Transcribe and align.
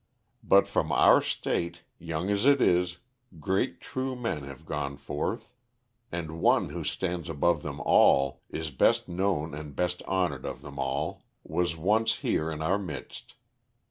But 0.43 0.65
from 0.65 0.91
our 0.91 1.21
state, 1.21 1.83
young 1.99 2.31
as 2.31 2.47
it 2.47 2.59
is, 2.59 2.97
great 3.39 3.79
true 3.79 4.15
men 4.15 4.43
have 4.45 4.65
gone 4.65 4.97
forth; 4.97 5.51
and 6.11 6.41
one 6.41 6.69
who 6.69 6.83
stands 6.83 7.29
above 7.29 7.61
them 7.61 7.79
all, 7.79 8.41
is 8.49 8.71
best 8.71 9.07
known 9.07 9.53
and 9.53 9.75
best 9.75 10.01
honored 10.07 10.43
of 10.47 10.63
them 10.63 10.79
all, 10.79 11.21
was 11.43 11.75
once 11.77 12.15
here 12.15 12.49
in 12.49 12.63
our 12.63 12.79
midst. 12.79 13.35